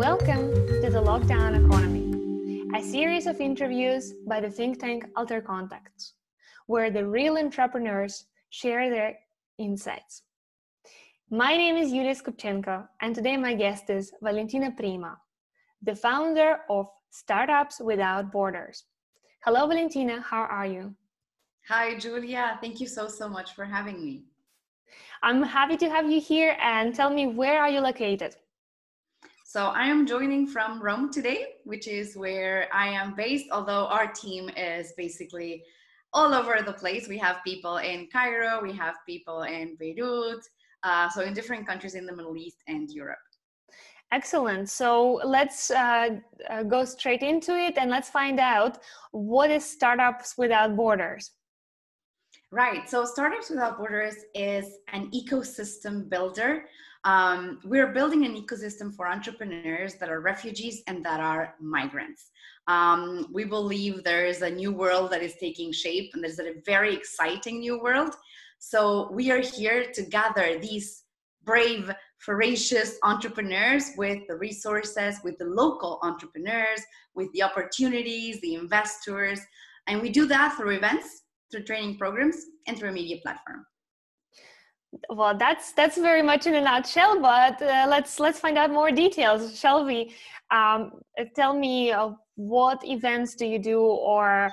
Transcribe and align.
Welcome 0.00 0.54
to 0.80 0.88
the 0.88 1.02
Lockdown 1.02 1.62
Economy, 1.62 2.64
a 2.74 2.82
series 2.82 3.26
of 3.26 3.38
interviews 3.38 4.14
by 4.26 4.40
the 4.40 4.48
think 4.48 4.80
tank 4.80 5.04
Alter 5.14 5.42
Contacts, 5.42 6.14
where 6.68 6.90
the 6.90 7.06
real 7.06 7.36
entrepreneurs 7.36 8.24
share 8.48 8.88
their 8.88 9.18
insights. 9.58 10.22
My 11.28 11.54
name 11.54 11.76
is 11.76 11.92
Yulia 11.92 12.14
Skupchenko, 12.14 12.88
and 13.02 13.14
today 13.14 13.36
my 13.36 13.52
guest 13.52 13.90
is 13.90 14.10
Valentina 14.22 14.70
Primo, 14.70 15.16
the 15.82 15.94
founder 15.94 16.60
of 16.70 16.86
Startups 17.10 17.78
Without 17.78 18.32
Borders. 18.32 18.84
Hello, 19.44 19.66
Valentina, 19.66 20.22
how 20.22 20.44
are 20.44 20.66
you? 20.66 20.94
Hi, 21.68 21.98
Julia. 21.98 22.56
Thank 22.62 22.80
you 22.80 22.86
so, 22.86 23.06
so 23.06 23.28
much 23.28 23.54
for 23.54 23.66
having 23.66 24.02
me. 24.02 24.24
I'm 25.22 25.42
happy 25.42 25.76
to 25.76 25.90
have 25.90 26.10
you 26.10 26.22
here 26.22 26.56
and 26.58 26.94
tell 26.94 27.10
me 27.10 27.26
where 27.26 27.60
are 27.60 27.68
you 27.68 27.80
located? 27.80 28.36
So 29.52 29.64
I 29.64 29.86
am 29.86 30.06
joining 30.06 30.46
from 30.46 30.80
Rome 30.80 31.12
today, 31.12 31.54
which 31.64 31.88
is 31.88 32.16
where 32.16 32.68
I 32.72 32.86
am 32.86 33.16
based, 33.16 33.46
although 33.50 33.86
our 33.86 34.06
team 34.06 34.48
is 34.50 34.92
basically 34.96 35.64
all 36.12 36.32
over 36.32 36.62
the 36.64 36.72
place. 36.72 37.08
We 37.08 37.18
have 37.18 37.38
people 37.44 37.78
in 37.78 38.06
Cairo, 38.12 38.62
we 38.62 38.72
have 38.74 38.94
people 39.06 39.42
in 39.42 39.74
Beirut, 39.74 40.44
uh, 40.84 41.08
so 41.08 41.22
in 41.22 41.34
different 41.34 41.66
countries 41.66 41.96
in 41.96 42.06
the 42.06 42.14
Middle 42.14 42.36
East 42.36 42.58
and 42.68 42.88
Europe. 42.90 43.18
Excellent. 44.12 44.68
So 44.68 45.20
let's 45.24 45.72
uh, 45.72 46.10
uh, 46.48 46.62
go 46.62 46.84
straight 46.84 47.24
into 47.24 47.56
it 47.56 47.76
and 47.76 47.90
let's 47.90 48.08
find 48.08 48.38
out 48.38 48.78
what 49.10 49.50
is 49.50 49.64
Startups 49.64 50.38
Without 50.38 50.76
Borders. 50.76 51.32
Right. 52.52 52.88
So 52.88 53.04
Startups 53.04 53.50
Without 53.50 53.78
Borders 53.78 54.14
is 54.32 54.76
an 54.92 55.10
ecosystem 55.10 56.08
builder 56.08 56.66
um, 57.04 57.60
we're 57.64 57.92
building 57.92 58.26
an 58.26 58.34
ecosystem 58.34 58.94
for 58.94 59.08
entrepreneurs 59.08 59.94
that 59.94 60.10
are 60.10 60.20
refugees 60.20 60.82
and 60.86 61.04
that 61.04 61.20
are 61.20 61.54
migrants. 61.60 62.30
Um, 62.66 63.26
we 63.32 63.44
believe 63.44 64.04
there 64.04 64.26
is 64.26 64.42
a 64.42 64.50
new 64.50 64.72
world 64.72 65.10
that 65.12 65.22
is 65.22 65.34
taking 65.36 65.72
shape, 65.72 66.10
and 66.12 66.22
there's 66.22 66.38
a 66.38 66.60
very 66.66 66.94
exciting 66.94 67.60
new 67.60 67.80
world. 67.80 68.14
So 68.58 69.10
we 69.12 69.30
are 69.30 69.40
here 69.40 69.86
to 69.94 70.02
gather 70.02 70.58
these 70.58 71.04
brave, 71.42 71.90
voracious 72.24 72.98
entrepreneurs 73.02 73.92
with 73.96 74.18
the 74.28 74.36
resources, 74.36 75.16
with 75.24 75.38
the 75.38 75.46
local 75.46 75.98
entrepreneurs, 76.02 76.80
with 77.14 77.32
the 77.32 77.42
opportunities, 77.42 78.40
the 78.42 78.54
investors. 78.54 79.40
And 79.86 80.02
we 80.02 80.10
do 80.10 80.26
that 80.26 80.54
through 80.56 80.76
events, 80.76 81.22
through 81.50 81.64
training 81.64 81.96
programs, 81.96 82.36
and 82.66 82.78
through 82.78 82.90
a 82.90 82.92
media 82.92 83.16
platform 83.22 83.64
well 85.08 85.36
that's 85.36 85.72
that's 85.72 85.96
very 85.96 86.22
much 86.22 86.46
in 86.46 86.54
a 86.54 86.60
nutshell 86.60 87.20
but 87.20 87.60
uh, 87.62 87.86
let's 87.88 88.18
let's 88.18 88.40
find 88.40 88.58
out 88.58 88.70
more 88.70 88.90
details 88.90 89.58
shall 89.58 89.84
we? 89.84 90.14
Um, 90.50 91.00
tell 91.36 91.54
me 91.54 91.92
uh, 91.92 92.10
what 92.34 92.84
events 92.84 93.34
do 93.34 93.46
you 93.46 93.58
do 93.58 93.80
or 93.80 94.50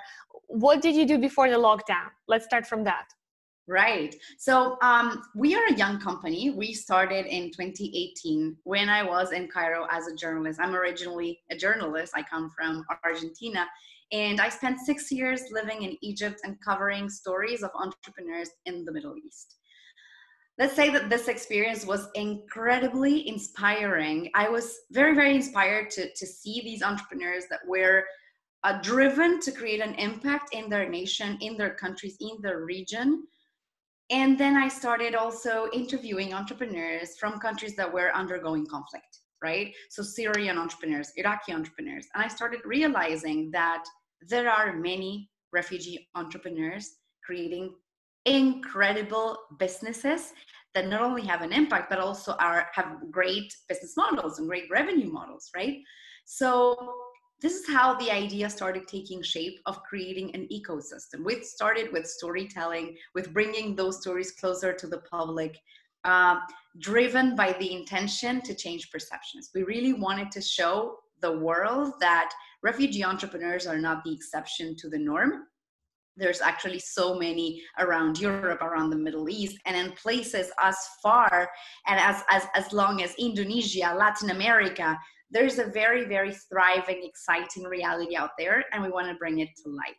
what 0.48 0.82
did 0.82 0.96
you 0.96 1.06
do 1.06 1.18
before 1.18 1.50
the 1.50 1.58
lockdown? 1.58 2.10
Let's 2.28 2.46
start 2.46 2.68
from 2.68 2.84
that. 2.84 3.06
Right. 3.68 4.16
So 4.38 4.78
um, 4.82 5.24
we 5.36 5.56
are 5.56 5.66
a 5.66 5.74
young 5.74 6.00
company. 6.00 6.52
We 6.52 6.72
started 6.72 7.26
in 7.26 7.52
2018 7.52 8.56
when 8.64 8.88
i 8.88 9.04
was 9.04 9.32
in 9.32 9.48
cairo 9.48 9.88
as 9.92 10.08
a 10.08 10.16
journalist. 10.16 10.60
I'm 10.62 10.76
originally 10.76 11.40
a 11.52 11.58
journalist. 11.58 12.14
I 12.16 12.24
come 12.24 12.50
from 12.56 12.86
argentina 13.04 13.68
and 14.12 14.40
i 14.40 14.48
spent 14.48 14.80
six 14.80 15.12
years 15.12 15.42
living 15.52 15.82
in 15.84 15.98
egypt 16.02 16.40
and 16.44 16.58
covering 16.62 17.10
stories 17.10 17.64
of 17.64 17.72
entrepreneurs 17.76 18.50
in 18.66 18.86
the 18.86 18.92
middle 18.92 19.16
east 19.18 19.56
let's 20.58 20.76
say 20.76 20.90
that 20.90 21.10
this 21.10 21.28
experience 21.28 21.86
was 21.86 22.08
incredibly 22.16 23.28
inspiring. 23.28 24.30
I 24.34 24.50
was 24.50 24.80
very, 24.92 25.14
very 25.14 25.36
inspired 25.36 25.92
to, 25.92 26.12
to 26.14 26.26
see 26.26 26.62
these 26.62 26.82
entrepreneurs 26.82 27.46
that 27.50 27.60
were 27.68 28.06
uh, 28.64 28.82
driven 28.82 29.40
to 29.42 29.52
create 29.52 29.82
an 29.82 29.94
impact 29.96 30.54
in 30.54 30.68
their 30.68 30.90
nation, 30.90 31.38
in 31.42 31.58
their 31.58 31.76
countries, 31.76 32.18
in 32.20 32.42
their 32.42 32.66
region. 32.66 33.24
And 34.10 34.38
then 34.38 34.56
I 34.56 34.68
started 34.68 35.16
also 35.16 35.68
interviewing 35.74 36.34
entrepreneurs 36.34 37.18
from 37.20 37.40
countries 37.40 37.76
that 37.76 37.94
were 37.94 38.16
undergoing 38.16 38.66
conflict, 38.66 39.20
right? 39.44 39.74
So 39.90 40.02
Syrian 40.02 40.58
entrepreneurs, 40.58 41.12
Iraqi 41.18 41.54
entrepreneurs. 41.54 42.08
And 42.16 42.24
I 42.24 42.30
started 42.30 42.62
realizing 42.66 43.52
that 43.52 43.84
there 44.28 44.50
are 44.50 44.74
many 44.74 45.30
refugee 45.54 46.08
entrepreneurs 46.16 46.96
creating 47.24 47.76
incredible 48.28 49.38
businesses 49.58 50.34
that 50.76 50.88
not 50.88 51.02
only 51.02 51.26
have 51.26 51.42
an 51.42 51.54
impact 51.54 51.90
but 51.90 52.00
also 52.00 52.34
are 52.34 52.68
have 52.74 52.98
great 53.10 53.56
business 53.70 53.96
models 53.96 54.40
and 54.40 54.48
great 54.48 54.70
revenue 54.70 55.12
models 55.12 55.50
right? 55.56 55.78
So 56.26 56.94
this 57.42 57.54
is 57.54 57.68
how 57.68 57.96
the 57.96 58.12
idea 58.12 58.50
started 58.50 58.88
taking 58.88 59.22
shape 59.22 59.60
of 59.68 59.84
creating 59.84 60.34
an 60.36 60.48
ecosystem. 60.52 61.24
We 61.24 61.44
started 61.44 61.92
with 61.94 62.08
storytelling 62.08 62.98
with 63.14 63.34
bringing 63.34 63.76
those 63.76 64.02
stories 64.02 64.32
closer 64.32 64.74
to 64.74 64.88
the 64.88 65.00
public 65.00 65.58
uh, 66.04 66.40
driven 66.80 67.36
by 67.36 67.54
the 67.60 67.74
intention 67.74 68.42
to 68.42 68.54
change 68.56 68.92
perceptions. 68.92 69.52
We 69.54 69.64
really 69.64 69.94
wanted 69.94 70.32
to 70.32 70.42
show 70.42 70.98
the 71.22 71.38
world 71.38 71.94
that 72.00 72.32
refugee 72.64 73.04
entrepreneurs 73.04 73.68
are 73.68 73.78
not 73.78 74.04
the 74.04 74.14
exception 74.14 74.76
to 74.78 74.90
the 74.90 75.00
norm 75.00 75.48
there's 76.18 76.42
actually 76.42 76.80
so 76.80 77.18
many 77.18 77.62
around 77.80 78.20
Europe, 78.20 78.62
around 78.62 78.90
the 78.90 78.98
Middle 78.98 79.30
East, 79.30 79.58
and 79.66 79.78
in 79.78 79.92
places 79.94 80.52
as 80.62 80.78
far 81.02 81.50
and 81.88 82.00
as, 82.00 82.24
as, 82.30 82.44
as 82.56 82.74
long 82.74 83.02
as 83.02 83.14
Indonesia, 83.16 83.94
Latin 83.96 84.32
America. 84.32 84.98
There's 85.30 85.60
a 85.60 85.66
very, 85.66 86.06
very 86.06 86.34
thriving, 86.34 87.02
exciting 87.04 87.64
reality 87.64 88.16
out 88.16 88.32
there, 88.38 88.64
and 88.72 88.82
we 88.82 88.90
want 88.90 89.08
to 89.08 89.16
bring 89.16 89.40
it 89.40 89.50
to 89.64 89.70
light. 89.70 89.96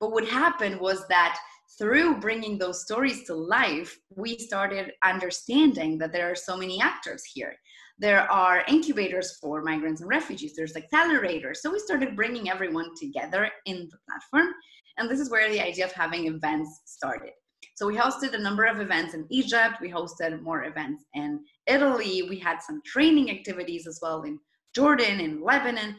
But 0.00 0.12
what 0.12 0.28
happened 0.28 0.80
was 0.80 1.06
that 1.08 1.38
through 1.78 2.20
bringing 2.20 2.58
those 2.58 2.82
stories 2.82 3.24
to 3.24 3.34
life, 3.34 3.98
we 4.10 4.38
started 4.38 4.92
understanding 5.02 5.98
that 5.98 6.12
there 6.12 6.30
are 6.30 6.36
so 6.36 6.56
many 6.56 6.80
actors 6.80 7.24
here. 7.24 7.54
There 7.98 8.30
are 8.30 8.64
incubators 8.68 9.38
for 9.40 9.62
migrants 9.62 10.00
and 10.00 10.10
refugees, 10.10 10.54
there's 10.56 10.74
accelerators. 10.74 11.56
So 11.56 11.72
we 11.72 11.78
started 11.78 12.16
bringing 12.16 12.50
everyone 12.50 12.90
together 13.00 13.48
in 13.66 13.88
the 13.90 13.98
platform 14.08 14.52
and 14.98 15.10
this 15.10 15.20
is 15.20 15.30
where 15.30 15.50
the 15.50 15.60
idea 15.60 15.84
of 15.84 15.92
having 15.92 16.26
events 16.26 16.82
started. 16.84 17.32
So 17.76 17.86
we 17.86 17.96
hosted 17.96 18.34
a 18.34 18.38
number 18.38 18.64
of 18.64 18.80
events 18.80 19.14
in 19.14 19.26
Egypt. 19.30 19.80
We 19.80 19.90
hosted 19.90 20.40
more 20.42 20.64
events 20.64 21.04
in 21.14 21.40
Italy. 21.66 22.26
We 22.28 22.38
had 22.38 22.62
some 22.62 22.80
training 22.86 23.30
activities 23.30 23.86
as 23.86 23.98
well 24.00 24.22
in 24.22 24.38
Jordan, 24.74 25.20
in 25.20 25.42
Lebanon. 25.42 25.96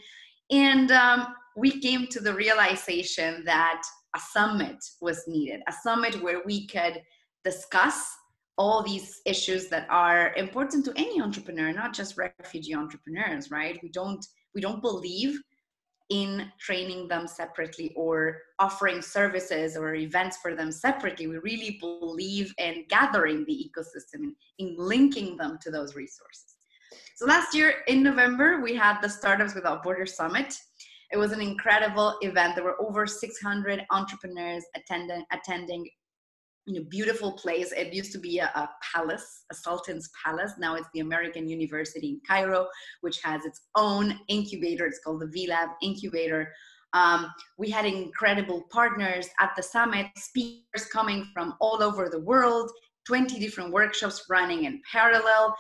And 0.52 0.92
um, 0.92 1.28
we 1.58 1.82
came 1.82 2.08
to 2.08 2.20
the 2.20 2.34
realization 2.34 3.44
that 3.46 3.82
a 4.16 4.20
summit 4.20 4.78
was 5.02 5.24
needed, 5.28 5.62
a 5.68 5.74
summit 5.74 6.22
where 6.22 6.42
we 6.46 6.68
could 6.68 7.02
discuss 7.44 8.08
all 8.58 8.82
these 8.82 9.22
issues 9.26 9.68
that 9.68 9.86
are 9.90 10.34
important 10.36 10.86
to 10.86 10.94
any 10.96 11.22
entrepreneur, 11.22 11.74
not 11.74 11.94
just 11.94 12.18
refugee 12.18 12.74
entrepreneurs, 12.74 13.52
right? 13.52 13.78
We 13.84 13.90
don't 13.90 14.26
we 14.54 14.62
don't 14.62 14.82
believe 14.82 15.42
in 16.10 16.52
training 16.60 17.08
them 17.08 17.28
separately 17.28 17.92
or 17.96 18.38
offering 18.60 19.02
services 19.02 19.76
or 19.76 19.96
events 19.96 20.38
for 20.38 20.54
them 20.56 20.72
separately. 20.72 21.28
We 21.28 21.38
really 21.38 21.78
believe 21.80 22.54
in 22.58 22.86
gathering 22.90 23.44
the 23.46 23.70
ecosystem 23.70 24.34
in 24.60 24.76
linking 24.78 25.36
them 25.38 25.58
to 25.62 25.72
those 25.72 25.96
resources. 25.96 26.56
So 27.16 27.26
last 27.26 27.56
year 27.56 27.76
in 27.88 28.04
November, 28.04 28.62
we 28.62 28.76
had 28.76 29.02
the 29.02 29.10
Startups 29.10 29.56
Without 29.56 29.84
Borders 29.84 30.16
Summit. 30.16 30.54
It 31.12 31.18
was 31.18 31.32
an 31.32 31.42
incredible 31.42 32.18
event. 32.22 32.56
There 32.56 32.64
were 32.64 32.82
over 32.82 33.08
600 33.08 33.86
entrepreneurs 33.90 34.64
attending, 34.76 35.24
attending 35.32 35.88
you 36.66 36.80
know 36.80 36.86
beautiful 36.90 37.32
place. 37.34 37.72
It 37.72 37.94
used 37.94 38.12
to 38.14 38.20
be 38.20 38.40
a, 38.40 38.46
a, 38.46 38.70
palace 38.94 39.44
a 39.52 39.56
sultan's 39.56 40.10
palace. 40.24 40.54
Now 40.58 40.76
it's 40.76 40.88
the 40.94 41.00
american 41.02 41.48
university 41.48 42.10
in 42.10 42.22
cairo 42.28 42.68
which 43.02 43.22
has 43.24 43.46
its 43.46 43.62
own 43.76 44.20
incubator. 44.28 44.86
It's 44.86 45.00
called 45.04 45.22
the 45.22 45.28
vlab 45.28 45.70
incubator. 45.82 46.52
Um, 46.94 47.32
we 47.58 47.70
had 47.70 47.86
incredible 47.86 48.64
partners 48.72 49.28
at 49.40 49.52
the 49.56 49.64
summit 49.64 50.08
speakers 50.16 50.86
coming 50.92 51.28
from 51.34 51.56
all 51.60 51.84
over 51.84 52.10
the 52.10 52.22
world 52.22 52.72
20 53.06 53.40
different 53.40 53.72
workshops 53.72 54.26
running 54.30 54.64
in 54.64 54.82
parallel. 54.92 55.56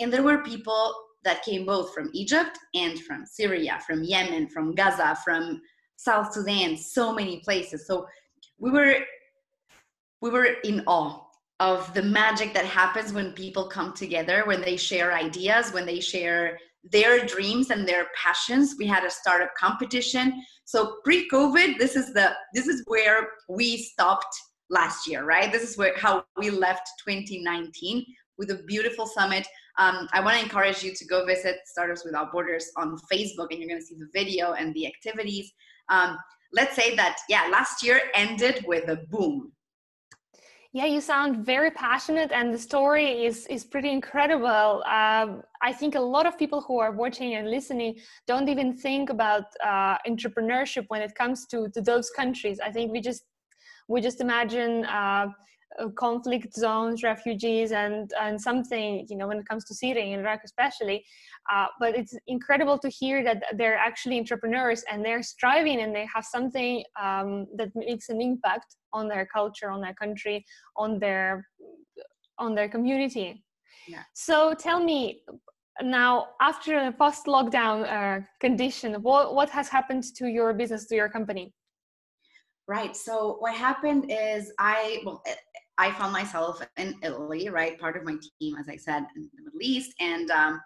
And 0.00 0.12
there 0.12 0.22
were 0.22 0.42
people 0.42 0.92
that 1.24 1.42
came 1.42 1.66
both 1.66 1.92
from 1.94 2.10
egypt 2.14 2.58
and 2.74 2.98
from 3.00 3.26
syria 3.26 3.78
from 3.86 4.02
yemen 4.02 4.48
from 4.48 4.74
gaza 4.74 5.16
from 5.22 5.60
south 5.96 6.32
sudan 6.32 6.76
so 6.76 7.12
many 7.12 7.40
places. 7.40 7.86
So 7.86 8.06
we 8.58 8.70
were 8.70 8.96
we 10.20 10.30
were 10.30 10.56
in 10.64 10.82
awe 10.86 11.20
of 11.60 11.92
the 11.92 12.02
magic 12.02 12.54
that 12.54 12.64
happens 12.64 13.12
when 13.12 13.32
people 13.32 13.68
come 13.68 13.92
together, 13.92 14.44
when 14.46 14.62
they 14.62 14.76
share 14.76 15.12
ideas, 15.12 15.72
when 15.72 15.84
they 15.84 16.00
share 16.00 16.58
their 16.84 17.26
dreams 17.26 17.70
and 17.70 17.86
their 17.86 18.06
passions. 18.14 18.76
We 18.78 18.86
had 18.86 19.04
a 19.04 19.10
startup 19.10 19.54
competition. 19.54 20.42
So 20.64 20.96
pre-COVID, 21.04 21.78
this 21.78 21.96
is 21.96 22.12
the 22.14 22.32
this 22.54 22.66
is 22.66 22.82
where 22.86 23.28
we 23.48 23.76
stopped 23.76 24.34
last 24.70 25.06
year, 25.06 25.24
right? 25.24 25.52
This 25.52 25.68
is 25.68 25.76
where 25.76 25.96
how 25.98 26.24
we 26.38 26.50
left 26.50 26.88
2019. 27.06 28.04
with 28.38 28.50
a 28.50 28.62
beautiful 28.66 29.06
summit. 29.06 29.46
Um, 29.76 30.08
I 30.14 30.20
want 30.24 30.38
to 30.38 30.42
encourage 30.42 30.82
you 30.82 30.94
to 30.94 31.04
go 31.04 31.26
visit 31.26 31.56
Startups 31.66 32.06
Without 32.06 32.32
Borders 32.32 32.70
on 32.78 32.96
Facebook, 33.12 33.48
and 33.50 33.58
you're 33.58 33.68
going 33.68 33.80
to 33.80 33.86
see 33.86 33.96
the 33.96 34.08
video 34.14 34.52
and 34.52 34.72
the 34.74 34.86
activities. 34.86 35.52
Um, 35.90 36.16
let's 36.54 36.74
say 36.74 36.96
that, 36.96 37.18
yeah, 37.28 37.48
last 37.52 37.82
year 37.82 38.00
ended 38.14 38.64
with 38.66 38.88
a 38.88 38.96
boom. 39.10 39.52
Yeah, 40.72 40.86
you 40.86 41.00
sound 41.00 41.44
very 41.44 41.72
passionate, 41.72 42.30
and 42.30 42.54
the 42.54 42.58
story 42.58 43.24
is 43.26 43.44
is 43.48 43.64
pretty 43.64 43.90
incredible. 43.90 44.84
Um, 44.86 45.42
I 45.60 45.72
think 45.72 45.96
a 45.96 46.00
lot 46.00 46.26
of 46.26 46.38
people 46.38 46.60
who 46.60 46.78
are 46.78 46.92
watching 46.92 47.34
and 47.34 47.50
listening 47.50 47.96
don't 48.28 48.48
even 48.48 48.76
think 48.76 49.10
about 49.10 49.46
uh, 49.64 49.96
entrepreneurship 50.06 50.84
when 50.86 51.02
it 51.02 51.12
comes 51.16 51.46
to 51.46 51.68
to 51.74 51.80
those 51.80 52.10
countries. 52.10 52.60
I 52.60 52.70
think 52.70 52.92
we 52.92 53.00
just 53.00 53.24
we 53.88 54.00
just 54.00 54.20
imagine. 54.20 54.84
Uh, 54.84 55.28
conflict 55.96 56.54
zones, 56.54 57.02
refugees, 57.02 57.72
and 57.72 58.12
and 58.20 58.40
something 58.40 59.06
you 59.08 59.16
know 59.16 59.28
when 59.28 59.38
it 59.38 59.46
comes 59.48 59.64
to 59.66 59.74
Syria 59.74 60.04
and 60.04 60.20
Iraq 60.20 60.40
especially. 60.44 61.04
Uh, 61.52 61.66
but 61.78 61.96
it's 61.96 62.14
incredible 62.26 62.78
to 62.78 62.88
hear 62.88 63.24
that 63.24 63.42
they're 63.56 63.76
actually 63.76 64.18
entrepreneurs 64.18 64.84
and 64.90 65.04
they're 65.04 65.22
striving 65.22 65.80
and 65.80 65.94
they 65.94 66.06
have 66.12 66.24
something 66.24 66.84
um, 67.00 67.46
that 67.56 67.70
makes 67.74 68.08
an 68.08 68.20
impact 68.20 68.76
on 68.92 69.08
their 69.08 69.26
culture, 69.26 69.70
on 69.70 69.80
their 69.80 69.94
country, 69.94 70.44
on 70.76 70.98
their 70.98 71.46
on 72.38 72.54
their 72.54 72.68
community. 72.68 73.44
Yeah. 73.88 74.02
So 74.14 74.54
tell 74.54 74.82
me 74.82 75.22
now 75.82 76.28
after 76.40 76.84
the 76.84 76.92
post 76.92 77.26
lockdown 77.26 77.88
uh, 77.90 78.20
condition 78.40 78.94
what, 79.02 79.34
what 79.34 79.48
has 79.50 79.68
happened 79.68 80.04
to 80.14 80.26
your 80.26 80.52
business 80.52 80.86
to 80.86 80.94
your 80.94 81.08
company 81.08 81.52
Right. 82.70 82.94
So 82.94 83.34
what 83.40 83.52
happened 83.56 84.04
is 84.10 84.52
I 84.60 85.02
well 85.04 85.24
I 85.76 85.90
found 85.90 86.12
myself 86.12 86.62
in 86.76 86.94
Italy, 87.02 87.48
right? 87.48 87.76
Part 87.80 87.96
of 87.96 88.04
my 88.04 88.16
team, 88.38 88.54
as 88.60 88.68
I 88.68 88.76
said, 88.76 89.02
in 89.16 89.28
the 89.34 89.42
Middle 89.42 89.60
East. 89.60 89.92
And 89.98 90.30
um, 90.30 90.60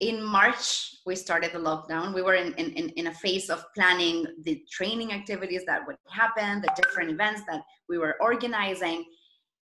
in 0.00 0.22
March, 0.22 0.94
we 1.06 1.16
started 1.16 1.52
the 1.54 1.58
lockdown. 1.58 2.12
We 2.12 2.20
were 2.20 2.34
in, 2.34 2.52
in, 2.54 2.90
in 2.90 3.06
a 3.06 3.14
phase 3.14 3.48
of 3.48 3.64
planning 3.74 4.26
the 4.42 4.62
training 4.70 5.14
activities 5.14 5.62
that 5.66 5.86
would 5.86 5.96
happen, 6.10 6.60
the 6.60 6.74
different 6.76 7.08
events 7.08 7.40
that 7.48 7.62
we 7.88 7.96
were 7.96 8.16
organizing. 8.20 9.02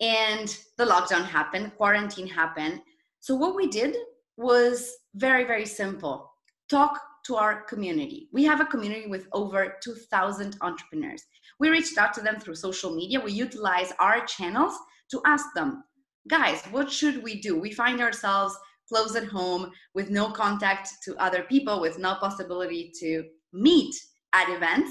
And 0.02 0.54
the 0.76 0.84
lockdown 0.84 1.24
happened, 1.24 1.72
quarantine 1.78 2.26
happened. 2.26 2.82
So 3.20 3.34
what 3.36 3.56
we 3.56 3.68
did 3.68 3.96
was 4.36 4.92
very, 5.14 5.44
very 5.44 5.64
simple 5.64 6.30
talk 6.68 7.00
to 7.26 7.36
our 7.36 7.62
community. 7.62 8.28
We 8.32 8.44
have 8.44 8.60
a 8.60 8.66
community 8.66 9.06
with 9.06 9.26
over 9.32 9.76
2,000 9.82 10.56
entrepreneurs. 10.60 11.22
We 11.58 11.70
reached 11.70 11.98
out 11.98 12.12
to 12.14 12.20
them 12.20 12.38
through 12.38 12.56
social 12.56 12.94
media. 12.94 13.20
We 13.20 13.32
utilize 13.32 13.92
our 13.98 14.24
channels 14.26 14.74
to 15.10 15.22
ask 15.26 15.46
them, 15.54 15.84
guys, 16.28 16.62
what 16.70 16.90
should 16.90 17.22
we 17.22 17.40
do? 17.40 17.58
We 17.58 17.72
find 17.72 18.00
ourselves 18.00 18.54
close 18.88 19.16
at 19.16 19.24
home 19.24 19.70
with 19.94 20.10
no 20.10 20.30
contact 20.30 20.90
to 21.04 21.16
other 21.16 21.42
people, 21.44 21.80
with 21.80 21.98
no 21.98 22.16
possibility 22.16 22.92
to 23.00 23.24
meet 23.52 23.94
at 24.34 24.50
events. 24.50 24.90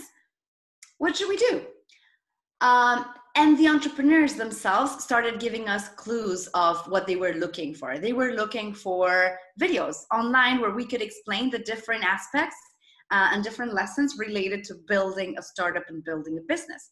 What 0.98 1.16
should 1.16 1.30
we 1.30 1.38
do? 1.38 1.62
Um, 2.62 3.06
and 3.36 3.58
the 3.58 3.68
entrepreneurs 3.68 4.36
themselves 4.36 5.04
started 5.04 5.40
giving 5.40 5.68
us 5.68 5.90
clues 5.90 6.48
of 6.54 6.86
what 6.88 7.08
they 7.08 7.16
were 7.16 7.34
looking 7.34 7.74
for. 7.74 7.98
They 7.98 8.14
were 8.14 8.34
looking 8.34 8.74
for 8.74 9.38
videos 9.60 10.04
online 10.14 10.62
where 10.62 10.72
we 10.72 10.86
could 10.86 11.02
explain 11.02 11.50
the 11.50 11.60
different 11.60 12.04
aspects 12.04 12.56
uh, 13.12 13.30
and 13.32 13.44
different 13.44 13.74
lessons 13.74 14.18
related 14.20 14.64
to 14.66 14.76
building 14.88 15.36
a 15.38 15.42
startup 15.42 15.84
and 15.90 16.04
building 16.04 16.38
a 16.38 16.42
business. 16.42 16.92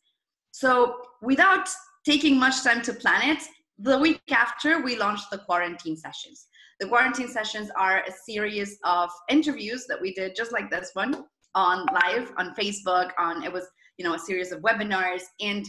So, 0.51 0.95
without 1.21 1.69
taking 2.05 2.39
much 2.39 2.63
time 2.63 2.81
to 2.83 2.93
plan 2.93 3.29
it, 3.35 3.43
the 3.77 3.97
week 3.97 4.21
after 4.31 4.81
we 4.81 4.97
launched 4.97 5.29
the 5.31 5.39
quarantine 5.39 5.95
sessions. 5.95 6.47
The 6.79 6.87
quarantine 6.87 7.27
sessions 7.27 7.69
are 7.75 7.99
a 7.99 8.11
series 8.11 8.79
of 8.83 9.09
interviews 9.29 9.85
that 9.87 10.01
we 10.01 10.13
did 10.13 10.35
just 10.35 10.51
like 10.51 10.69
this 10.69 10.91
one 10.93 11.25
on 11.53 11.85
live 11.93 12.31
on 12.37 12.55
Facebook 12.55 13.11
on 13.19 13.43
it 13.43 13.51
was 13.51 13.65
you 13.97 14.05
know 14.05 14.13
a 14.13 14.19
series 14.19 14.51
of 14.51 14.61
webinars 14.61 15.23
and 15.41 15.65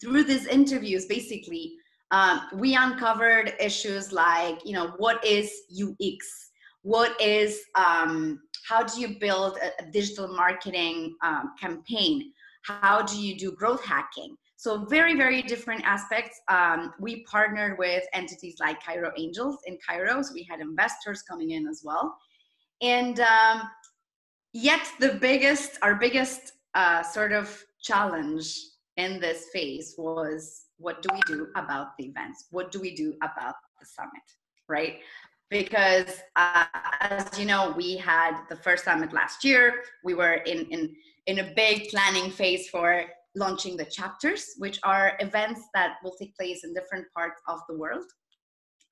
through 0.00 0.24
these 0.24 0.46
interviews, 0.46 1.06
basically, 1.06 1.74
um, 2.10 2.42
we 2.54 2.76
uncovered 2.76 3.54
issues 3.60 4.12
like, 4.12 4.64
you 4.64 4.72
know, 4.72 4.92
what 4.98 5.24
is 5.24 5.50
UX? 5.72 6.50
What 6.82 7.20
is, 7.20 7.60
um, 7.74 8.40
how 8.68 8.84
do 8.84 9.00
you 9.00 9.18
build 9.18 9.58
a, 9.58 9.82
a 9.82 9.90
digital 9.90 10.28
marketing 10.28 11.16
um, 11.24 11.54
campaign? 11.60 12.32
How 12.62 13.02
do 13.02 13.20
you 13.20 13.36
do 13.36 13.52
growth 13.52 13.84
hacking? 13.84 14.36
So 14.56 14.84
very, 14.86 15.16
very 15.16 15.42
different 15.42 15.84
aspects. 15.84 16.40
Um, 16.48 16.92
we 16.98 17.24
partnered 17.24 17.78
with 17.78 18.04
entities 18.12 18.56
like 18.58 18.82
Cairo 18.82 19.12
Angels 19.16 19.58
in 19.66 19.78
Cairo. 19.86 20.22
So 20.22 20.32
we 20.32 20.46
had 20.48 20.60
investors 20.60 21.22
coming 21.22 21.50
in 21.50 21.66
as 21.66 21.82
well. 21.84 22.16
And 22.80 23.20
um, 23.20 23.62
yet 24.52 24.88
the 25.00 25.18
biggest, 25.20 25.78
our 25.82 25.94
biggest 25.94 26.52
uh, 26.74 27.02
sort 27.02 27.32
of 27.32 27.64
challenge 27.82 28.56
in 28.96 29.20
this 29.20 29.48
phase 29.52 29.94
was 29.98 30.66
what 30.78 31.02
do 31.02 31.08
we 31.12 31.20
do 31.26 31.48
about 31.56 31.96
the 31.98 32.06
events? 32.06 32.46
What 32.50 32.70
do 32.70 32.80
we 32.80 32.94
do 32.94 33.14
about 33.22 33.54
the 33.80 33.86
summit, 33.86 34.26
right? 34.68 35.00
Because 35.50 36.20
uh, 36.34 36.64
as 37.00 37.38
you 37.38 37.46
know, 37.46 37.72
we 37.76 37.96
had 37.96 38.42
the 38.48 38.56
first 38.56 38.84
summit 38.84 39.12
last 39.12 39.44
year. 39.44 39.82
We 40.02 40.14
were 40.14 40.34
in, 40.34 40.66
in, 40.66 40.94
in 41.26 41.38
a 41.38 41.52
big 41.54 41.88
planning 41.88 42.30
phase 42.30 42.68
for 42.68 43.04
launching 43.36 43.76
the 43.76 43.84
chapters, 43.84 44.54
which 44.58 44.80
are 44.82 45.16
events 45.20 45.60
that 45.74 45.96
will 46.02 46.14
take 46.18 46.36
place 46.36 46.64
in 46.64 46.74
different 46.74 47.06
parts 47.14 47.40
of 47.48 47.60
the 47.68 47.76
world. 47.76 48.06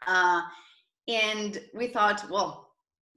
Uh, 0.06 0.42
and 1.08 1.60
we 1.74 1.88
thought, 1.88 2.30
well, 2.30 2.68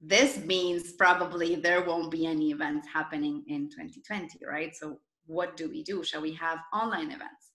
this 0.01 0.37
means 0.37 0.93
probably 0.93 1.55
there 1.55 1.83
won't 1.83 2.11
be 2.11 2.25
any 2.25 2.51
events 2.51 2.87
happening 2.91 3.43
in 3.47 3.69
2020, 3.69 4.39
right? 4.45 4.75
So 4.75 4.99
what 5.27 5.56
do 5.56 5.69
we 5.69 5.83
do? 5.83 6.03
Shall 6.03 6.21
we 6.21 6.33
have 6.33 6.59
online 6.74 7.12
events? 7.12 7.51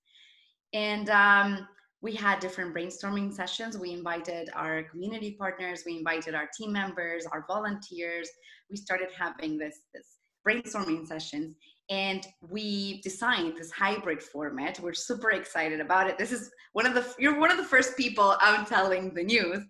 And 0.72 1.10
um, 1.10 1.68
we 2.00 2.14
had 2.14 2.40
different 2.40 2.74
brainstorming 2.74 3.32
sessions. 3.32 3.76
We 3.76 3.92
invited 3.92 4.50
our 4.54 4.84
community 4.84 5.36
partners, 5.38 5.82
we 5.84 5.98
invited 5.98 6.34
our 6.34 6.48
team 6.56 6.72
members, 6.72 7.26
our 7.26 7.44
volunteers. 7.48 8.28
We 8.70 8.76
started 8.76 9.08
having 9.16 9.58
this, 9.58 9.80
this 9.94 10.06
brainstorming 10.46 11.06
sessions 11.06 11.56
and 11.90 12.26
we 12.50 13.00
designed 13.02 13.56
this 13.56 13.70
hybrid 13.70 14.22
format. 14.22 14.80
We're 14.80 14.94
super 14.94 15.32
excited 15.32 15.80
about 15.80 16.08
it. 16.08 16.16
This 16.16 16.32
is 16.32 16.50
one 16.72 16.86
of 16.86 16.94
the 16.94 17.14
you're 17.18 17.38
one 17.38 17.50
of 17.50 17.56
the 17.56 17.64
first 17.64 17.96
people 17.96 18.36
out 18.40 18.66
telling 18.66 19.12
the 19.14 19.22
news. 19.22 19.60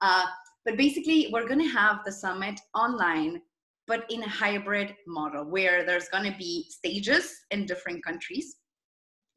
Uh, 0.00 0.24
but 0.64 0.76
basically, 0.76 1.30
we're 1.32 1.46
going 1.48 1.60
to 1.60 1.68
have 1.68 2.00
the 2.04 2.12
summit 2.12 2.60
online 2.74 3.40
but 3.90 4.08
in 4.08 4.22
a 4.22 4.28
hybrid 4.28 4.94
model 5.04 5.44
where 5.44 5.84
there's 5.84 6.08
going 6.10 6.22
to 6.22 6.38
be 6.38 6.64
stages 6.70 7.24
in 7.50 7.66
different 7.66 8.04
countries 8.04 8.54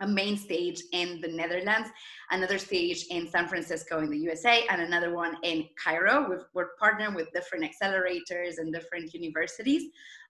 a 0.01 0.07
main 0.07 0.35
stage 0.35 0.81
in 0.91 1.21
the 1.21 1.27
Netherlands, 1.27 1.87
another 2.31 2.57
stage 2.57 3.05
in 3.09 3.27
San 3.29 3.47
Francisco 3.47 3.99
in 3.99 4.09
the 4.09 4.17
USA, 4.17 4.65
and 4.69 4.81
another 4.81 5.13
one 5.13 5.37
in 5.43 5.65
Cairo. 5.81 6.27
we 6.29 6.61
are 6.61 6.71
partnering 6.81 7.15
with 7.15 7.31
different 7.31 7.63
accelerators 7.63 8.57
and 8.57 8.73
different 8.73 9.13
universities, 9.13 9.83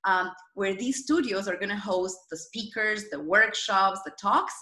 um, 0.03 0.31
where 0.53 0.75
these 0.75 1.03
studios 1.03 1.47
are 1.47 1.55
going 1.55 1.69
to 1.69 1.75
host 1.93 2.17
the 2.29 2.37
speakers, 2.37 3.05
the 3.09 3.19
workshops, 3.19 4.01
the 4.05 4.11
talks, 4.21 4.53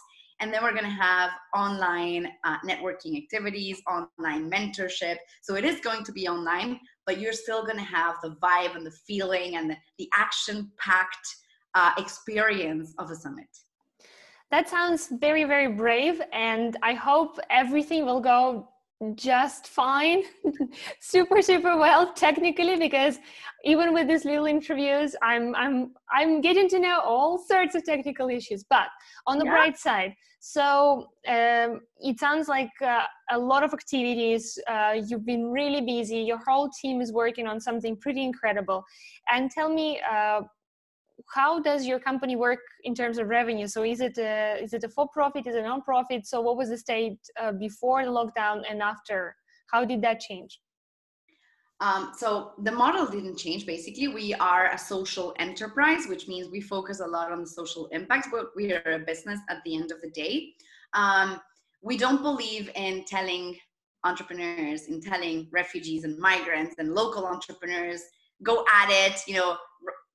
and 0.42 0.52
then 0.52 0.64
we're 0.64 0.72
going 0.72 0.84
to 0.84 0.90
have 0.90 1.30
online 1.56 2.28
uh, 2.44 2.58
networking 2.68 3.16
activities, 3.16 3.80
online 3.88 4.50
mentorship. 4.50 5.18
So 5.44 5.56
it 5.56 5.64
is 5.64 5.80
going 5.82 6.04
to 6.04 6.12
be 6.12 6.28
online, 6.28 6.80
but 7.12 7.20
you're 7.20 7.34
still 7.34 7.66
going 7.66 7.76
to 7.78 7.84
have 7.84 8.16
the 8.24 8.38
vibe 8.42 8.74
and 8.74 8.86
the 8.86 8.98
feeling 9.06 9.58
and 9.58 9.70
the, 9.70 9.76
the 10.00 10.08
action 10.16 10.72
packed 10.80 11.28
uh, 11.76 11.92
experience 11.98 12.94
of 13.00 13.12
a 13.12 13.16
summit. 13.16 13.50
That 14.50 14.70
sounds 14.70 15.10
very, 15.20 15.44
very 15.44 15.68
brave. 15.68 16.22
And 16.32 16.78
I 16.82 16.94
hope 16.94 17.38
everything 17.50 18.06
will 18.06 18.22
go 18.22 18.70
just 19.16 19.68
fine 19.68 20.24
super 21.00 21.42
super 21.42 21.76
well 21.76 22.14
technically 22.14 22.78
because 22.78 23.18
even 23.64 23.94
with 23.94 24.08
these 24.08 24.26
little 24.26 24.46
interviews 24.46 25.16
i'm 25.24 25.56
i'm 25.56 25.92
i'm 26.12 26.40
getting 26.40 26.70
to 26.70 26.80
know 26.80 27.00
all 27.04 27.38
sorts 27.38 27.74
of 27.74 27.84
technical 27.84 28.30
issues 28.30 28.64
but 28.70 28.88
on 29.26 29.40
the 29.40 29.46
yeah. 29.46 29.52
bright 29.52 29.78
side 29.78 30.14
so 30.40 31.08
um, 31.28 31.82
it 32.00 32.20
sounds 32.20 32.48
like 32.48 32.72
uh, 32.84 33.04
a 33.32 33.38
lot 33.38 33.64
of 33.64 33.74
activities 33.74 34.58
uh, 34.68 34.96
you've 35.08 35.26
been 35.26 35.52
really 35.52 35.82
busy 35.82 36.20
your 36.20 36.40
whole 36.48 36.70
team 36.82 37.02
is 37.02 37.12
working 37.12 37.48
on 37.48 37.60
something 37.60 37.96
pretty 37.98 38.24
incredible 38.24 38.84
and 39.32 39.50
tell 39.50 39.70
me 39.70 40.00
uh, 40.12 40.42
how 41.34 41.60
does 41.60 41.86
your 41.86 42.00
company 42.00 42.36
work 42.36 42.60
in 42.84 42.94
terms 42.96 43.18
of 43.18 43.28
revenue? 43.28 43.68
So 43.68 43.84
is 43.84 44.02
it 44.02 44.18
a, 44.18 44.58
is 44.62 44.74
it 44.74 44.84
a 44.84 44.90
for 44.90 45.08
profit? 45.08 45.48
Is 45.48 45.56
it 45.56 45.60
a 45.60 45.64
non-profit? 45.64 46.26
So 46.26 46.42
what 46.42 46.58
was 46.58 46.70
the 46.70 46.78
state 46.78 47.20
uh, 47.40 47.52
before 47.54 48.06
the 48.06 48.12
lockdown 48.12 48.64
and 48.70 48.82
after? 48.82 49.36
How 49.72 49.86
did 49.86 50.02
that 50.02 50.20
change? 50.20 50.60
Um, 51.80 52.12
so 52.16 52.52
the 52.62 52.72
model 52.72 53.08
didn't 53.08 53.38
change. 53.38 53.66
Basically, 53.66 54.08
we 54.08 54.36
are 54.36 54.72
a 54.72 54.78
social 54.78 55.34
enterprise, 55.40 56.06
which 56.08 56.28
means 56.28 56.50
we 56.50 56.62
focus 56.62 57.00
a 57.00 57.08
lot 57.08 57.32
on 57.32 57.42
the 57.42 57.48
social 57.48 57.88
impact, 57.88 58.28
but 58.32 58.48
we 58.56 58.72
are 58.74 58.92
a 58.92 59.00
business 59.00 59.40
at 59.50 59.64
the 59.66 59.76
end 59.76 59.92
of 59.92 60.00
the 60.02 60.12
day. 60.12 60.54
Um, 60.94 61.42
we 61.82 61.98
don't 61.98 62.22
believe 62.22 62.70
in 62.76 63.04
telling 63.06 63.58
entrepreneurs 64.04 64.88
in 64.88 65.02
telling 65.02 65.48
refugees 65.52 66.04
and 66.04 66.18
migrants 66.18 66.76
and 66.80 66.94
local 66.94 67.26
entrepreneurs 67.26 68.02
go 68.44 68.66
at 68.74 68.90
it 68.90 69.22
you 69.28 69.36
know 69.36 69.58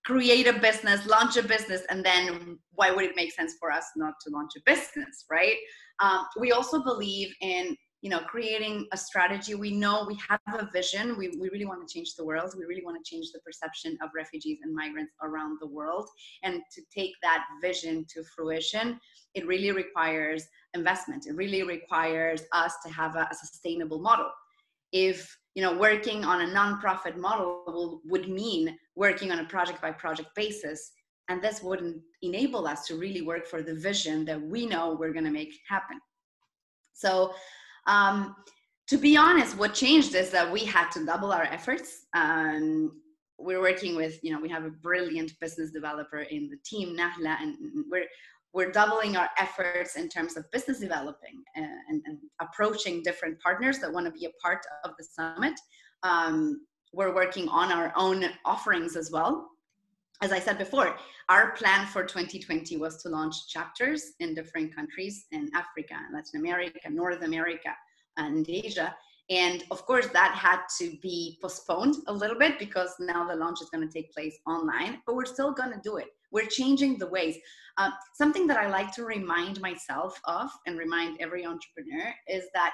create 0.07 0.47
a 0.47 0.53
business 0.53 1.05
launch 1.07 1.37
a 1.37 1.43
business 1.43 1.83
and 1.91 2.05
then 2.05 2.59
why 2.75 2.93
would 2.93 3.05
it 3.05 3.17
make 3.17 3.33
sense 3.33 3.55
for 3.59 3.73
us 3.73 3.87
not 3.97 4.15
to 4.23 4.31
launch 4.31 4.53
a 4.57 4.61
business 4.65 5.25
right? 5.31 5.57
Um, 6.01 6.27
we 6.39 6.53
also 6.53 6.83
believe 6.83 7.35
in 7.41 7.77
you 8.03 8.11
know 8.11 8.21
creating 8.21 8.87
a 8.93 8.97
strategy. 8.97 9.55
We 9.55 9.73
know 9.73 10.05
we 10.07 10.19
have 10.29 10.41
a 10.47 10.69
vision. 10.73 11.17
We, 11.19 11.29
we 11.41 11.49
really 11.49 11.65
want 11.65 11.87
to 11.87 11.93
change 11.93 12.15
the 12.15 12.25
world. 12.25 12.55
We 12.57 12.65
really 12.65 12.85
want 12.85 13.03
to 13.03 13.11
change 13.11 13.27
the 13.33 13.41
perception 13.41 13.99
of 14.03 14.11
refugees 14.15 14.59
and 14.63 14.75
migrants 14.75 15.13
around 15.23 15.59
the 15.61 15.67
world. 15.67 16.09
And 16.43 16.61
to 16.75 16.83
take 16.95 17.13
that 17.23 17.45
vision 17.63 18.05
to 18.15 18.23
fruition 18.37 19.01
it 19.37 19.47
really 19.47 19.71
requires 19.71 20.49
investment. 20.75 21.27
It 21.27 21.37
really 21.37 21.63
requires 21.63 22.43
us 22.53 22.75
to 22.85 22.93
have 22.93 23.15
a, 23.17 23.29
a 23.31 23.35
sustainable 23.35 24.01
model. 24.01 24.31
If 24.93 25.37
you 25.57 25.63
know 25.63 25.77
working 25.77 26.25
on 26.25 26.43
a 26.43 26.53
nonprofit 26.55 27.17
model 27.17 28.01
would 28.05 28.29
mean 28.29 28.79
working 28.95 29.33
on 29.33 29.41
a 29.41 29.45
project 29.45 29.83
by 29.83 29.91
project 29.91 30.29
basis 30.37 30.93
and 31.29 31.43
this 31.43 31.61
wouldn't 31.61 32.01
enable 32.23 32.69
us 32.69 32.87
to 32.87 32.95
really 32.97 33.23
work 33.23 33.45
for 33.49 33.61
the 33.63 33.75
vision 33.75 34.25
that 34.25 34.41
we 34.41 34.65
know 34.65 34.95
we're 34.95 35.13
going 35.13 35.25
to 35.25 35.39
make 35.41 35.53
happen 35.69 35.99
so 36.93 37.35
um, 37.89 38.37
to 38.89 38.97
be 38.97 39.17
honest, 39.17 39.59
what 39.59 39.75
changed 39.75 40.15
is 40.15 40.31
that 40.31 40.51
we 40.51 40.61
had 40.61 40.91
to 40.91 41.05
double 41.05 41.33
our 41.33 41.45
efforts. 41.45 42.07
Um, 42.15 43.01
we're 43.39 43.61
working 43.61 43.97
with, 43.97 44.19
you 44.23 44.33
know, 44.33 44.41
we 44.41 44.49
have 44.49 44.65
a 44.65 44.71
brilliant 44.71 45.33
business 45.41 45.71
developer 45.71 46.21
in 46.21 46.49
the 46.49 46.57
team, 46.65 46.97
Nahla, 46.97 47.37
and 47.41 47.57
we're 47.91 48.07
we're 48.57 48.73
doubling 48.73 49.19
our 49.19 49.29
efforts 49.37 49.97
in 49.97 50.09
terms 50.09 50.35
of 50.39 50.51
business 50.51 50.81
developing 50.81 51.43
and, 51.57 52.03
and, 52.07 52.19
approaching 52.41 53.03
different 53.03 53.39
partners 53.39 53.79
that 53.81 53.93
want 53.93 54.07
to 54.07 54.13
be 54.13 54.25
a 54.25 54.31
part 54.43 54.61
of 54.83 54.93
the 54.99 55.05
summit. 55.05 55.53
Um, 56.03 56.63
we're 56.95 57.15
working 57.15 57.51
on 57.51 57.71
our 57.71 57.93
own 57.97 58.25
offerings 58.47 58.97
as 58.97 59.11
well. 59.11 59.51
As 60.23 60.33
I 60.33 60.41
said 60.41 60.57
before, 60.57 60.97
our 61.29 61.51
plan 61.51 61.87
for 61.87 62.03
2020 62.03 62.79
was 62.79 63.03
to 63.03 63.11
launch 63.11 63.47
chapters 63.49 64.13
in 64.21 64.35
different 64.35 64.75
countries 64.75 65.27
in 65.33 65.51
Africa, 65.55 65.97
Latin 66.11 66.41
America, 66.41 66.89
North 66.89 67.23
America, 67.23 67.77
and 68.17 68.49
Asia. 68.49 68.97
And 69.29 69.65
of 69.71 69.85
course, 69.85 70.07
that 70.15 70.35
had 70.35 70.61
to 70.79 70.97
be 71.03 71.39
postponed 71.43 71.97
a 72.07 72.13
little 72.13 72.39
bit 72.39 72.59
because 72.59 72.95
now 73.01 73.29
the 73.29 73.37
launch 73.37 73.61
is 73.61 73.69
going 73.69 73.87
to 73.87 73.93
take 73.93 74.15
place 74.15 74.39
online, 74.47 75.03
but 75.05 75.15
we're 75.15 75.27
still 75.27 75.53
going 75.53 75.73
to 75.73 75.81
do 75.85 75.99
it. 75.99 76.09
We're 76.30 76.47
changing 76.47 76.99
the 76.99 77.06
ways. 77.06 77.37
Uh, 77.78 77.90
something 78.14 78.47
that 78.47 78.56
I 78.56 78.68
like 78.68 78.92
to 78.95 79.04
remind 79.04 79.61
myself 79.61 80.18
of 80.25 80.50
and 80.66 80.78
remind 80.78 81.21
every 81.21 81.45
entrepreneur 81.45 82.14
is 82.28 82.45
that 82.54 82.73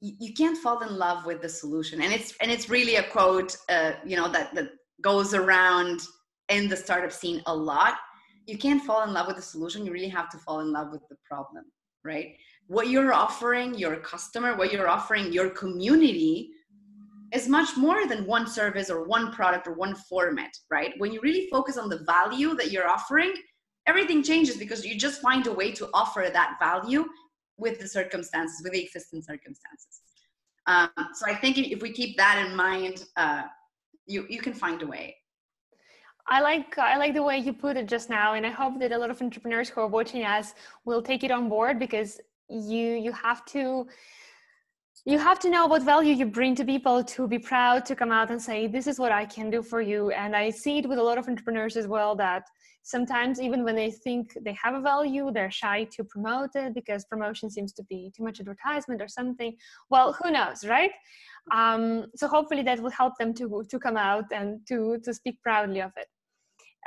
you, 0.00 0.34
can't 0.34 0.58
fall 0.58 0.82
in 0.82 0.96
love 0.96 1.24
with 1.24 1.40
the 1.40 1.48
solution. 1.48 2.02
And 2.02 2.12
it's 2.12 2.34
and 2.40 2.50
it's 2.50 2.68
really 2.68 2.96
a 2.96 3.02
quote 3.02 3.56
uh, 3.68 3.92
you 4.04 4.16
know 4.16 4.28
that 4.28 4.54
that 4.54 4.70
goes 5.00 5.32
around 5.32 6.00
in 6.48 6.68
the 6.68 6.76
startup 6.76 7.12
scene 7.12 7.42
a 7.46 7.54
lot. 7.54 7.94
You 8.46 8.58
can't 8.58 8.82
fall 8.82 9.02
in 9.04 9.12
love 9.12 9.26
with 9.26 9.36
the 9.36 9.42
solution. 9.42 9.86
You 9.86 9.92
really 9.92 10.08
have 10.08 10.28
to 10.30 10.38
fall 10.38 10.60
in 10.60 10.72
love 10.72 10.92
with 10.92 11.02
the 11.08 11.16
problem 11.24 11.64
right? 12.06 12.36
What 12.68 12.88
you're 12.88 13.12
offering 13.12 13.74
your 13.76 13.96
customer, 13.96 14.56
what 14.56 14.72
you're 14.72 14.88
offering 14.88 15.32
your 15.32 15.50
community 15.50 16.50
is 17.36 17.48
much 17.48 17.76
more 17.76 18.06
than 18.06 18.26
one 18.26 18.46
service 18.46 18.88
or 18.90 19.04
one 19.04 19.26
product 19.30 19.66
or 19.68 19.74
one 19.74 19.94
format, 19.94 20.52
right? 20.70 20.92
When 20.98 21.12
you 21.12 21.20
really 21.20 21.48
focus 21.56 21.76
on 21.76 21.88
the 21.88 22.00
value 22.14 22.54
that 22.56 22.72
you're 22.72 22.88
offering, 22.88 23.32
everything 23.86 24.22
changes 24.22 24.56
because 24.56 24.84
you 24.86 24.94
just 25.06 25.20
find 25.20 25.46
a 25.46 25.52
way 25.52 25.70
to 25.72 25.88
offer 25.92 26.22
that 26.32 26.56
value 26.58 27.04
with 27.58 27.78
the 27.78 27.88
circumstances, 27.98 28.60
with 28.64 28.72
the 28.72 28.82
existing 28.82 29.22
circumstances. 29.22 29.94
Um, 30.66 30.90
so 31.14 31.26
I 31.26 31.34
think 31.34 31.58
if 31.58 31.80
we 31.82 31.90
keep 31.92 32.16
that 32.16 32.44
in 32.44 32.56
mind, 32.56 33.04
uh, 33.16 33.42
you 34.06 34.26
you 34.28 34.40
can 34.46 34.54
find 34.64 34.82
a 34.82 34.86
way. 34.86 35.06
I 36.28 36.40
like 36.40 36.76
I 36.78 36.96
like 37.02 37.14
the 37.14 37.22
way 37.22 37.38
you 37.38 37.52
put 37.52 37.76
it 37.76 37.86
just 37.86 38.10
now, 38.10 38.34
and 38.34 38.44
I 38.50 38.50
hope 38.50 38.74
that 38.80 38.90
a 38.92 38.98
lot 38.98 39.10
of 39.10 39.22
entrepreneurs 39.22 39.68
who 39.68 39.80
are 39.80 39.92
watching 39.98 40.24
us 40.24 40.54
will 40.84 41.02
take 41.10 41.22
it 41.22 41.30
on 41.30 41.48
board 41.48 41.78
because 41.78 42.20
you 42.48 42.86
you 43.06 43.12
have 43.12 43.44
to 43.56 43.86
you 45.08 45.20
have 45.20 45.38
to 45.38 45.48
know 45.48 45.68
what 45.68 45.82
value 45.82 46.12
you 46.12 46.26
bring 46.26 46.56
to 46.56 46.64
people 46.64 47.04
to 47.04 47.28
be 47.28 47.38
proud 47.38 47.86
to 47.86 47.94
come 47.94 48.10
out 48.10 48.32
and 48.32 48.42
say 48.42 48.66
this 48.66 48.88
is 48.88 48.98
what 48.98 49.12
i 49.12 49.24
can 49.24 49.48
do 49.50 49.62
for 49.62 49.80
you. 49.80 50.10
And 50.10 50.34
i 50.34 50.50
see 50.50 50.78
it 50.78 50.88
with 50.88 50.98
a 50.98 51.02
lot 51.02 51.16
of 51.16 51.28
entrepreneurs 51.28 51.76
as 51.76 51.86
well 51.86 52.16
that 52.16 52.42
sometimes 52.82 53.40
even 53.40 53.62
when 53.62 53.76
they 53.76 53.92
think 53.92 54.36
they 54.44 54.56
have 54.60 54.74
a 54.74 54.80
value 54.80 55.30
they're 55.32 55.50
shy 55.62 55.84
to 55.92 56.02
promote 56.02 56.50
it 56.56 56.74
because 56.74 57.04
promotion 57.04 57.48
seems 57.48 57.72
to 57.74 57.84
be 57.84 58.10
too 58.16 58.24
much 58.24 58.40
advertisement 58.40 59.00
or 59.00 59.06
something. 59.06 59.56
Well 59.90 60.12
who 60.12 60.32
knows 60.32 60.66
right? 60.66 60.90
Um, 61.52 62.06
so 62.16 62.26
hopefully 62.26 62.64
that 62.64 62.80
will 62.80 62.96
help 63.02 63.16
them 63.16 63.32
to 63.34 63.64
to 63.70 63.78
come 63.78 63.96
out 63.96 64.24
and 64.32 64.58
to 64.66 64.98
to 65.04 65.14
speak 65.14 65.40
proudly 65.40 65.82
of 65.82 65.92
it. 65.96 66.08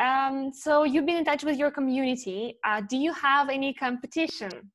Um, 0.04 0.52
so 0.54 0.84
you've 0.84 1.06
been 1.06 1.22
in 1.24 1.26
touch 1.26 1.46
with 1.46 1.58
your 1.58 1.72
community. 1.72 2.58
Uh, 2.66 2.82
do 2.82 2.98
you 2.98 3.14
have 3.14 3.48
any 3.48 3.74
competition 3.74 4.72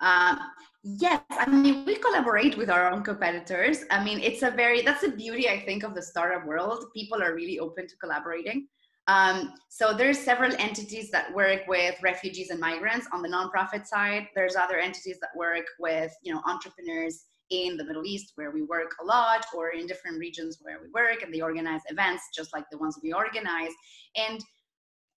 uh, 0.00 0.36
yes, 0.82 1.22
I 1.30 1.48
mean, 1.48 1.84
we 1.84 1.96
collaborate 1.96 2.56
with 2.56 2.70
our 2.70 2.90
own 2.90 3.02
competitors. 3.02 3.84
I 3.90 4.02
mean, 4.02 4.20
it's 4.20 4.42
a 4.42 4.50
very, 4.50 4.82
that's 4.82 5.02
the 5.02 5.10
beauty, 5.10 5.48
I 5.48 5.60
think, 5.60 5.82
of 5.82 5.94
the 5.94 6.02
startup 6.02 6.46
world. 6.46 6.86
People 6.94 7.22
are 7.22 7.34
really 7.34 7.58
open 7.58 7.86
to 7.86 7.96
collaborating. 7.96 8.66
Um, 9.06 9.54
so 9.68 9.92
there's 9.92 10.18
several 10.18 10.52
entities 10.58 11.10
that 11.10 11.34
work 11.34 11.66
with 11.66 11.96
refugees 12.02 12.50
and 12.50 12.60
migrants 12.60 13.08
on 13.12 13.22
the 13.22 13.28
nonprofit 13.28 13.86
side. 13.86 14.28
There's 14.34 14.56
other 14.56 14.78
entities 14.78 15.18
that 15.20 15.30
work 15.34 15.64
with, 15.78 16.12
you 16.22 16.32
know, 16.32 16.40
entrepreneurs 16.46 17.24
in 17.50 17.76
the 17.76 17.84
Middle 17.84 18.04
East 18.04 18.32
where 18.36 18.52
we 18.52 18.62
work 18.62 18.94
a 19.00 19.04
lot 19.04 19.44
or 19.54 19.70
in 19.70 19.86
different 19.86 20.18
regions 20.18 20.58
where 20.62 20.78
we 20.80 20.88
work 20.90 21.22
and 21.22 21.34
they 21.34 21.40
organize 21.40 21.80
events 21.88 22.28
just 22.34 22.52
like 22.54 22.64
the 22.70 22.78
ones 22.78 22.98
we 23.02 23.12
organize. 23.12 23.72
And 24.16 24.40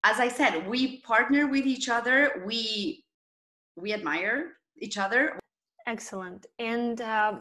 as 0.03 0.19
I 0.19 0.27
said, 0.27 0.67
we 0.67 1.01
partner 1.01 1.47
with 1.47 1.65
each 1.65 1.87
other. 1.87 2.43
We 2.45 3.05
we 3.75 3.93
admire 3.93 4.53
each 4.77 4.97
other. 4.97 5.39
Excellent. 5.87 6.45
And 6.59 7.01
uh, 7.01 7.39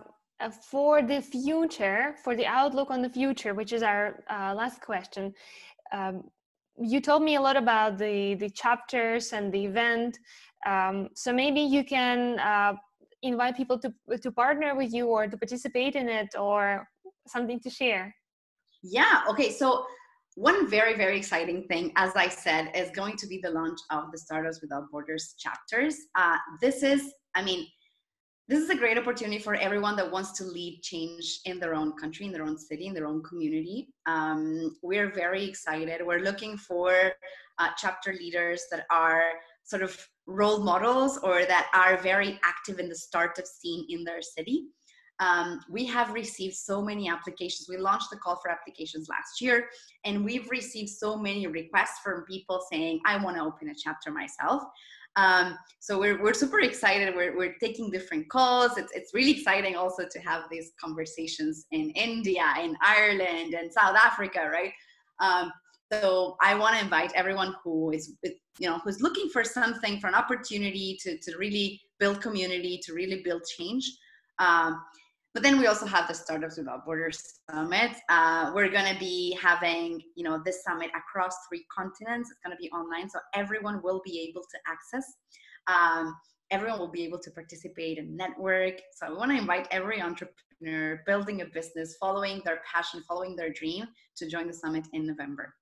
for 0.70 1.02
the 1.02 1.20
future, 1.22 2.14
for 2.24 2.34
the 2.34 2.46
outlook 2.46 2.90
on 2.90 3.02
the 3.02 3.08
future, 3.08 3.54
which 3.54 3.72
is 3.72 3.82
our 3.82 4.24
uh, 4.30 4.54
last 4.54 4.80
question, 4.80 5.32
um, 5.92 6.24
you 6.78 7.00
told 7.00 7.22
me 7.22 7.36
a 7.36 7.40
lot 7.40 7.56
about 7.56 7.98
the 7.98 8.34
the 8.34 8.50
chapters 8.50 9.32
and 9.32 9.52
the 9.52 9.64
event. 9.64 10.18
Um, 10.66 11.08
so 11.14 11.32
maybe 11.32 11.60
you 11.60 11.84
can 11.84 12.38
uh, 12.38 12.74
invite 13.22 13.56
people 13.56 13.78
to 13.78 13.92
to 14.22 14.32
partner 14.32 14.74
with 14.74 14.92
you 14.92 15.06
or 15.06 15.26
to 15.26 15.36
participate 15.36 15.94
in 15.94 16.08
it 16.08 16.34
or 16.36 16.88
something 17.26 17.60
to 17.60 17.70
share. 17.70 18.14
Yeah. 18.82 19.22
Okay. 19.28 19.50
So 19.52 19.84
one 20.34 20.68
very 20.68 20.96
very 20.96 21.16
exciting 21.16 21.62
thing 21.64 21.92
as 21.96 22.12
i 22.16 22.28
said 22.28 22.70
is 22.74 22.90
going 22.90 23.16
to 23.16 23.26
be 23.26 23.38
the 23.42 23.50
launch 23.50 23.78
of 23.90 24.10
the 24.12 24.18
startups 24.18 24.60
without 24.62 24.90
borders 24.90 25.34
chapters 25.38 25.96
uh, 26.16 26.36
this 26.60 26.82
is 26.82 27.12
I 27.34 27.42
mean, 27.42 27.66
this 28.48 28.60
is 28.60 28.70
a 28.70 28.74
great 28.74 28.98
opportunity 28.98 29.38
for 29.38 29.54
everyone 29.54 29.96
that 29.96 30.10
wants 30.10 30.32
to 30.32 30.44
lead 30.44 30.82
change 30.82 31.40
in 31.44 31.58
their 31.58 31.74
own 31.74 31.92
country, 31.92 32.26
in 32.26 32.32
their 32.32 32.42
own 32.42 32.58
city, 32.58 32.86
in 32.86 32.94
their 32.94 33.06
own 33.06 33.22
community. 33.22 33.88
Um, 34.06 34.76
we're 34.82 35.12
very 35.12 35.44
excited. 35.44 36.02
We're 36.04 36.20
looking 36.20 36.58
for 36.58 37.12
uh, 37.58 37.68
chapter 37.78 38.12
leaders 38.12 38.64
that 38.70 38.84
are 38.90 39.24
sort 39.64 39.82
of 39.82 39.96
role 40.26 40.58
models 40.58 41.18
or 41.18 41.44
that 41.44 41.70
are 41.72 41.96
very 42.02 42.38
active 42.44 42.78
in 42.78 42.88
the 42.88 42.94
startup 42.94 43.46
scene 43.46 43.86
in 43.88 44.04
their 44.04 44.20
city. 44.20 44.66
Um, 45.23 45.61
we 45.71 45.85
have 45.87 46.09
received 46.12 46.57
so 46.57 46.83
many 46.83 47.09
applications. 47.09 47.69
We 47.69 47.76
launched 47.76 48.11
the 48.11 48.17
call 48.17 48.37
for 48.43 48.50
applications 48.50 49.09
last 49.09 49.41
year, 49.41 49.57
and 50.05 50.25
we've 50.25 50.49
received 50.50 50.91
so 50.91 51.17
many 51.17 51.47
requests 51.47 52.00
from 52.05 52.25
people 52.25 52.59
saying, 52.71 53.00
I 53.07 53.23
want 53.23 53.37
to 53.37 53.45
open 53.45 53.69
a 53.69 53.75
chapter 53.85 54.11
myself. 54.11 54.61
Um, 55.14 55.47
so 55.79 55.91
we're, 56.02 56.21
we're 56.23 56.35
super 56.35 56.61
excited. 56.61 57.14
We're, 57.14 57.37
we're 57.37 57.57
taking 57.61 57.91
different 57.91 58.29
calls. 58.31 58.79
It's, 58.79 58.93
it's 58.99 59.14
really 59.14 59.31
exciting 59.31 59.76
also 59.76 60.02
to 60.11 60.19
have 60.21 60.43
these 60.50 60.73
conversations 60.83 61.67
in 61.71 61.91
India, 61.91 62.47
in 62.61 62.76
Ireland, 62.83 63.55
and 63.55 63.71
South 63.73 63.97
Africa, 63.97 64.50
right? 64.50 64.73
Um, 65.21 65.52
so 65.93 66.37
I 66.41 66.55
want 66.57 66.75
to 66.76 66.83
invite 66.83 67.12
everyone 67.14 67.55
who 67.62 67.93
is, 67.93 68.14
you 68.59 68.69
know, 68.69 68.79
who's 68.83 69.00
looking 69.00 69.29
for 69.29 69.45
something, 69.45 70.00
for 70.00 70.09
an 70.09 70.14
opportunity 70.14 70.99
to, 71.02 71.19
to 71.19 71.37
really 71.38 71.81
build 72.00 72.21
community, 72.21 72.81
to 72.87 72.95
really 72.95 73.21
build 73.23 73.43
change. 73.57 73.85
Um, 74.38 74.83
but 75.34 75.42
then 75.42 75.58
we 75.58 75.66
also 75.66 75.86
have 75.86 76.08
the 76.08 76.14
Startups 76.14 76.58
Without 76.58 76.84
Borders 76.84 77.40
Summit. 77.50 77.92
Uh, 78.08 78.52
we're 78.54 78.68
going 78.68 78.92
to 78.92 78.98
be 78.98 79.36
having, 79.40 80.00
you 80.14 80.24
know, 80.24 80.42
this 80.44 80.62
summit 80.62 80.90
across 80.94 81.34
three 81.48 81.64
continents. 81.74 82.30
It's 82.30 82.40
going 82.44 82.54
to 82.54 82.60
be 82.60 82.70
online, 82.70 83.08
so 83.08 83.18
everyone 83.34 83.80
will 83.82 84.02
be 84.04 84.20
able 84.28 84.42
to 84.42 84.58
access. 84.66 85.04
Um, 85.68 86.14
everyone 86.50 86.78
will 86.78 86.90
be 86.90 87.02
able 87.04 87.18
to 87.20 87.30
participate 87.30 87.98
and 87.98 88.14
network. 88.14 88.74
So 88.94 89.06
I 89.06 89.12
want 89.12 89.30
to 89.30 89.38
invite 89.38 89.66
every 89.70 90.02
entrepreneur 90.02 91.00
building 91.06 91.40
a 91.40 91.46
business, 91.46 91.96
following 91.98 92.42
their 92.44 92.60
passion, 92.70 93.02
following 93.08 93.34
their 93.34 93.50
dream, 93.50 93.86
to 94.16 94.28
join 94.28 94.46
the 94.46 94.52
summit 94.52 94.86
in 94.92 95.06
November. 95.06 95.54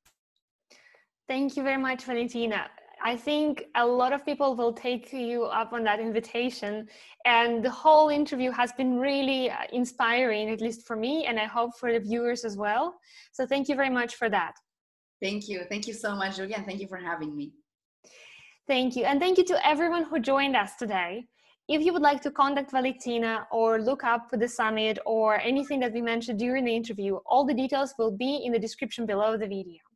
Thank 1.29 1.57
you 1.57 1.63
very 1.63 1.81
much, 1.81 2.05
Valentina. 2.05 2.67
I 3.03 3.17
think 3.17 3.65
a 3.75 3.87
lot 3.87 4.13
of 4.13 4.25
people 4.25 4.55
will 4.55 4.73
take 4.73 5.13
you 5.13 5.45
up 5.45 5.73
on 5.73 5.85
that 5.85 6.01
invitation. 6.01 6.87
And 7.25 7.65
the 7.65 7.71
whole 7.71 8.09
interview 8.09 8.51
has 8.51 8.73
been 8.73 8.99
really 8.99 9.51
uh, 9.51 9.57
inspiring, 9.73 10.51
at 10.51 10.61
least 10.61 10.87
for 10.87 10.97
me, 10.97 11.27
and 11.27 11.39
I 11.39 11.47
hope 11.47 11.79
for 11.79 11.93
the 11.93 12.01
viewers 12.01 12.45
as 12.45 12.57
well. 12.57 12.95
So 13.33 13.47
thank 13.47 13.69
you 13.69 13.75
very 13.75 13.91
much 13.91 14.17
for 14.17 14.29
that. 14.31 14.55
Thank 15.23 15.49
you. 15.49 15.65
Thank 15.69 15.87
you 15.87 15.95
so 15.95 16.15
much, 16.15 16.37
Julia. 16.37 16.63
Thank 16.67 16.81
you 16.81 16.89
for 16.89 16.97
having 16.97 17.37
me. 17.37 17.53
Thank 18.67 18.97
you. 18.97 19.05
And 19.05 19.21
thank 19.21 19.39
you 19.39 19.45
to 19.45 19.67
everyone 19.67 20.05
who 20.05 20.21
joined 20.21 20.57
us 20.57 20.77
today. 20.77 21.27
If 21.69 21.83
you 21.83 21.93
would 21.93 22.03
like 22.03 22.21
to 22.23 22.31
contact 22.31 22.73
Valentina 22.73 23.47
or 23.53 23.81
look 23.81 24.03
up 24.03 24.29
the 24.33 24.49
summit 24.49 24.99
or 25.07 25.41
anything 25.41 25.79
that 25.81 25.93
we 25.93 26.03
mentioned 26.03 26.39
during 26.39 26.65
the 26.65 26.75
interview, 26.75 27.17
all 27.27 27.47
the 27.47 27.55
details 27.55 27.95
will 27.99 28.11
be 28.11 28.43
in 28.45 28.53
the 28.53 28.59
description 28.59 29.07
below 29.07 29.37
the 29.37 29.47
video. 29.47 29.90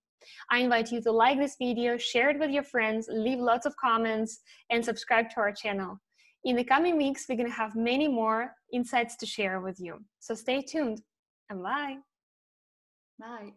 I 0.50 0.58
invite 0.58 0.90
you 0.92 1.00
to 1.02 1.12
like 1.12 1.38
this 1.38 1.56
video, 1.58 1.96
share 1.96 2.30
it 2.30 2.38
with 2.38 2.50
your 2.50 2.62
friends, 2.62 3.08
leave 3.10 3.38
lots 3.38 3.66
of 3.66 3.76
comments, 3.76 4.40
and 4.70 4.84
subscribe 4.84 5.30
to 5.30 5.40
our 5.40 5.52
channel. 5.52 6.00
In 6.44 6.56
the 6.56 6.64
coming 6.64 6.96
weeks, 6.96 7.26
we're 7.28 7.36
going 7.36 7.48
to 7.48 7.54
have 7.54 7.74
many 7.74 8.06
more 8.06 8.54
insights 8.72 9.16
to 9.16 9.26
share 9.26 9.60
with 9.60 9.80
you. 9.80 10.04
So 10.20 10.34
stay 10.34 10.60
tuned 10.62 11.00
and 11.48 11.62
bye. 11.62 11.96
Bye. 13.18 13.54